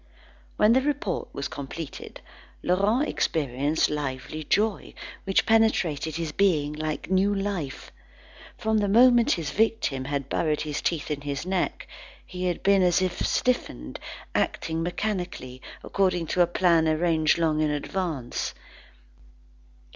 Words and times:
When 0.57 0.73
the 0.73 0.81
report 0.81 1.29
was 1.31 1.47
completed, 1.47 2.21
Laurent 2.63 3.07
experienced 3.07 3.87
lively 3.91 4.43
joy, 4.43 4.95
which 5.25 5.45
penetrated 5.45 6.15
his 6.15 6.31
being 6.31 6.73
like 6.73 7.11
new 7.11 7.35
life. 7.35 7.91
From 8.57 8.79
the 8.79 8.87
moment 8.87 9.33
his 9.33 9.51
victim 9.51 10.05
had 10.05 10.27
buried 10.27 10.61
his 10.61 10.81
teeth 10.81 11.11
in 11.11 11.21
his 11.21 11.45
neck, 11.45 11.85
he 12.25 12.45
had 12.45 12.63
been 12.63 12.81
as 12.81 12.99
if 12.99 13.23
stiffened, 13.23 13.99
acting 14.33 14.81
mechanically, 14.81 15.61
according 15.83 16.25
to 16.33 16.41
a 16.41 16.47
plan 16.47 16.87
arranged 16.87 17.37
long 17.37 17.61
in 17.61 17.69
advance. 17.69 18.55